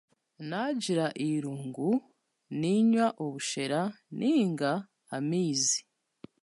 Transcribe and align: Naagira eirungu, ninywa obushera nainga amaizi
Naagira 0.49 1.05
eirungu, 1.25 1.89
ninywa 2.59 3.07
obushera 3.23 3.81
nainga 4.17 4.71
amaizi 5.17 5.79